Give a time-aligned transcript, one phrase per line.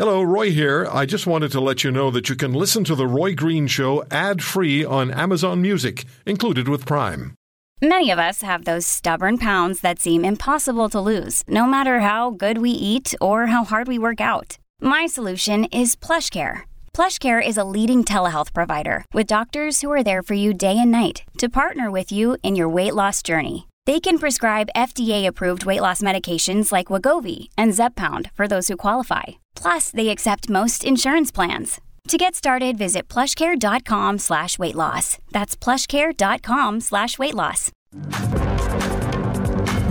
[0.00, 0.88] Hello, Roy here.
[0.90, 3.66] I just wanted to let you know that you can listen to The Roy Green
[3.66, 7.34] Show ad free on Amazon Music, included with Prime.
[7.82, 12.30] Many of us have those stubborn pounds that seem impossible to lose, no matter how
[12.30, 14.56] good we eat or how hard we work out.
[14.80, 16.62] My solution is PlushCare.
[16.94, 20.90] PlushCare is a leading telehealth provider with doctors who are there for you day and
[20.90, 23.66] night to partner with you in your weight loss journey.
[23.90, 29.40] They can prescribe FDA-approved weight loss medications like Wegovy and Zepbound for those who qualify.
[29.56, 31.80] Plus, they accept most insurance plans.
[32.06, 35.18] To get started, visit plushcare.com slash weight loss.
[35.32, 37.72] That's plushcare.com slash weight loss.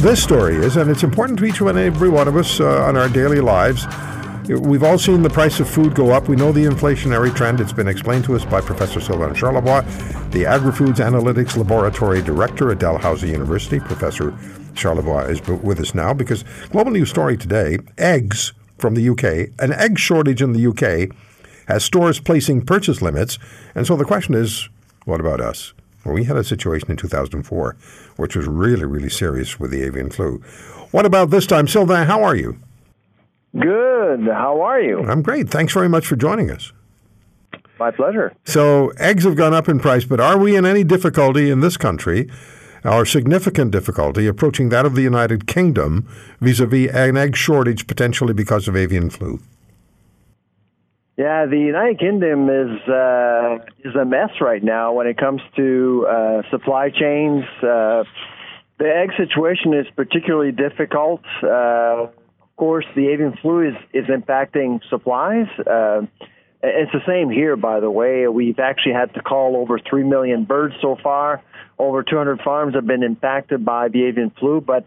[0.00, 2.96] This story is, and it's important to each and every one of us uh, on
[2.96, 3.84] our daily lives.
[4.48, 6.26] We've all seen the price of food go up.
[6.26, 7.60] We know the inflationary trend.
[7.60, 9.82] It's been explained to us by Professor Sylvain Charlebois,
[10.32, 13.78] the Agri-Foods Analytics Laboratory Director at Dalhousie University.
[13.78, 14.30] Professor
[14.72, 19.74] Charlebois is with us now because Global News Story today, eggs from the UK, an
[19.74, 21.14] egg shortage in the UK
[21.66, 23.38] has stores placing purchase limits.
[23.74, 24.70] And so the question is,
[25.04, 25.74] what about us?
[26.06, 27.76] Well, we had a situation in 2004
[28.16, 30.38] which was really, really serious with the avian flu.
[30.90, 31.68] What about this time?
[31.68, 32.58] Sylvain, how are you?
[33.54, 34.26] Good.
[34.26, 35.00] How are you?
[35.00, 35.48] I'm great.
[35.48, 36.72] Thanks very much for joining us.
[37.78, 38.32] My pleasure.
[38.44, 41.76] So, eggs have gone up in price, but are we in any difficulty in this
[41.76, 42.28] country,
[42.84, 46.08] our significant difficulty, approaching that of the United Kingdom
[46.40, 49.40] vis a vis an egg shortage potentially because of avian flu?
[51.16, 56.06] Yeah, the United Kingdom is uh, is a mess right now when it comes to
[56.08, 57.44] uh, supply chains.
[57.62, 58.04] Uh,
[58.78, 61.22] the egg situation is particularly difficult.
[62.58, 65.46] Course, the avian flu is, is impacting supplies.
[65.58, 66.02] Uh,
[66.60, 68.26] it's the same here, by the way.
[68.26, 71.40] We've actually had to call over 3 million birds so far.
[71.78, 74.84] Over 200 farms have been impacted by the avian flu, but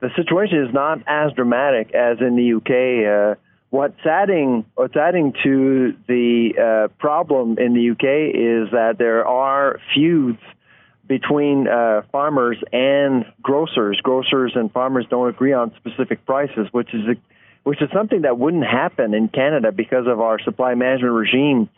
[0.00, 3.06] the situation is not as dramatic as in the UK.
[3.06, 3.40] Uh,
[3.70, 9.78] what's adding what's adding to the uh, problem in the UK is that there are
[9.94, 10.40] feuds
[11.06, 14.00] between uh, farmers and grocers.
[14.02, 17.14] Grocers and farmers don't agree on specific prices, which is a,
[17.64, 21.68] which is something that wouldn't happen in Canada because of our supply management regime.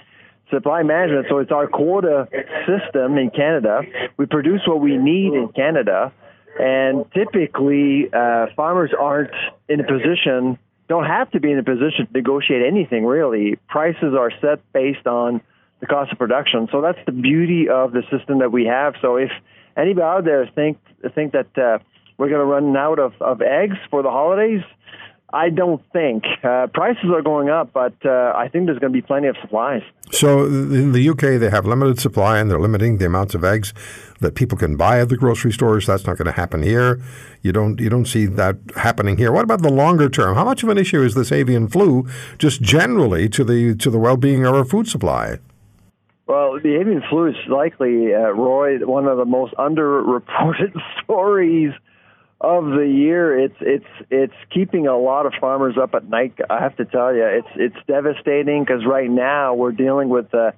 [0.51, 2.29] Supply management, so it's our quota
[2.67, 3.81] system in Canada.
[4.17, 6.13] We produce what we need in Canada,
[6.61, 9.35] and typically uh, farmers aren't
[9.69, 10.57] in a position,
[10.89, 13.59] don't have to be in a position to negotiate anything really.
[13.69, 15.41] Prices are set based on
[15.81, 16.69] the cost of production.
[16.73, 18.95] So that's the beauty of the system that we have.
[19.01, 19.31] So if
[19.77, 20.79] anybody out there think
[21.15, 21.79] think that uh,
[22.19, 24.63] we're going to run out of, of eggs for the holidays,
[25.33, 28.97] I don't think uh, prices are going up, but uh, I think there's going to
[28.97, 29.83] be plenty of supplies.
[30.13, 33.75] So in the UK, they have limited supply, and they're limiting the amounts of eggs
[34.21, 35.87] that people can buy at the grocery stores.
[35.87, 37.03] That's not going to happen here.
[37.43, 39.33] You don't you don't see that happening here.
[39.33, 40.37] What about the longer term?
[40.37, 42.07] How much of an issue is this avian flu,
[42.39, 45.39] just generally to the to the well being of our food supply?
[46.27, 51.73] Well, the avian flu is likely, uh, Roy, one of the most underreported stories
[52.41, 53.39] of the year.
[53.39, 56.35] It's it's it's keeping a lot of farmers up at night.
[56.51, 60.53] I have to tell you, it's it's devastating because right now we're dealing with a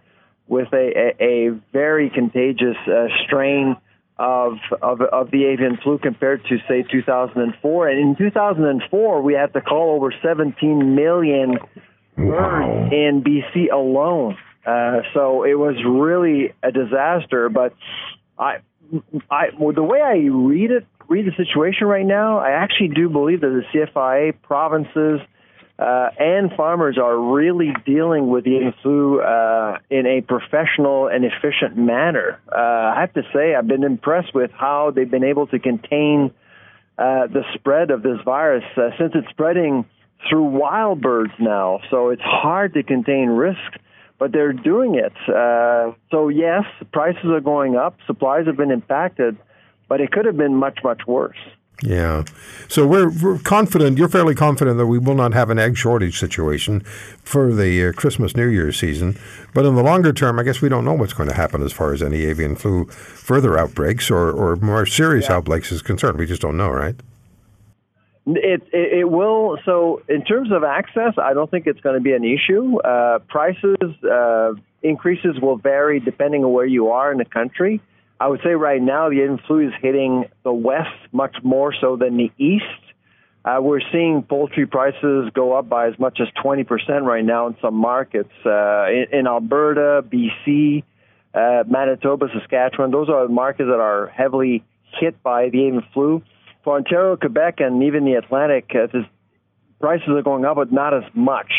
[0.47, 3.77] with a a, a very contagious uh, strain
[4.17, 7.89] of, of of the avian flu compared to say 2004.
[7.89, 11.59] And in 2004, we had to call over 17 million
[12.17, 14.37] birds in BC alone.
[14.69, 17.49] Uh, so it was really a disaster.
[17.49, 17.75] But
[18.39, 18.59] I,
[19.31, 23.09] I, well, the way I read it, read the situation right now, I actually do
[23.09, 25.21] believe that the CFIA provinces
[25.79, 31.79] uh, and farmers are really dealing with the flu uh, in a professional and efficient
[31.79, 32.39] manner.
[32.51, 32.59] Uh,
[32.97, 36.35] I have to say, I've been impressed with how they've been able to contain
[36.99, 39.87] uh, the spread of this virus uh, since it's spreading
[40.29, 41.79] through wild birds now.
[41.91, 43.79] So it's hard to contain risk
[44.19, 45.13] but they're doing it.
[45.29, 49.37] Uh, so yes, prices are going up, supplies have been impacted,
[49.89, 51.39] but it could have been much much worse.
[51.83, 52.25] Yeah.
[52.69, 56.19] So we're, we're confident, you're fairly confident that we will not have an egg shortage
[56.19, 56.81] situation
[57.23, 59.17] for the uh, Christmas New Year season.
[59.55, 61.73] But in the longer term, I guess we don't know what's going to happen as
[61.73, 65.37] far as any avian flu further outbreaks or, or more serious yeah.
[65.37, 66.19] outbreaks is concerned.
[66.19, 66.97] We just don't know, right?
[68.37, 69.59] It, it, it will.
[69.65, 72.79] So in terms of access, I don't think it's going to be an issue.
[72.79, 74.53] Uh, prices uh,
[74.83, 77.81] increases will vary depending on where you are in the country.
[78.21, 81.97] I would say right now the avian flu is hitting the west much more so
[81.97, 82.65] than the east.
[83.45, 86.67] Uh, we're seeing poultry prices go up by as much as 20%
[87.03, 88.33] right now in some markets.
[88.45, 90.83] Uh, in, in, Alberta, BC,
[91.33, 94.65] uh, Manitoba, Saskatchewan, those are markets that are heavily
[95.01, 96.23] hit by the avian flu
[96.69, 98.89] for Ontario, Quebec, and even the Atlantic, uh,
[99.81, 101.51] prices are going up, but not as much.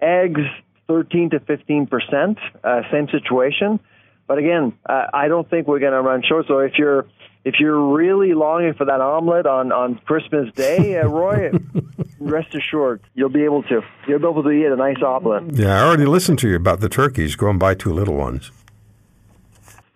[0.00, 0.40] Eggs,
[0.88, 2.38] 13 to 15 percent.
[2.62, 3.78] Uh, same situation.
[4.26, 6.46] But again, uh, I don't think we're going to run short.
[6.48, 7.04] So if you're
[7.44, 11.50] if you're really longing for that omelet on, on Christmas Day, uh, Roy,
[12.18, 13.82] rest assured you'll be able to.
[14.08, 15.58] You'll be able to eat a nice omelet.
[15.58, 17.36] Yeah, I already listened to you about the turkeys.
[17.36, 18.50] Go and buy two little ones.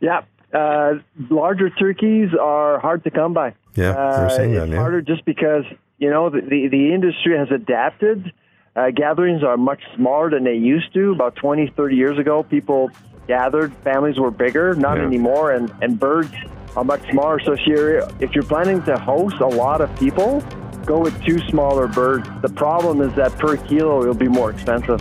[0.00, 0.94] Yeah, uh,
[1.30, 3.54] larger turkeys are hard to come by.
[3.74, 4.62] Yeah, they're saying uh, that.
[4.64, 4.78] It's Yeah.
[4.78, 5.64] harder just because
[5.98, 8.32] you know the the, the industry has adapted.
[8.76, 11.10] Uh, gatherings are much smaller than they used to.
[11.10, 12.90] About 20, 30 years ago, people
[13.26, 13.72] gathered.
[13.82, 15.04] Families were bigger, not Yeah.
[15.06, 16.32] anymore, and, and birds
[16.76, 17.40] are much smaller.
[17.40, 20.42] So if you're if you're planning to host a lot of people,
[20.86, 22.28] go with two smaller birds.
[22.40, 25.00] The problem is that per kilo it'll be more expensive.